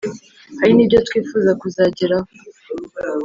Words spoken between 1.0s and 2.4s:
twifuza kuzageraho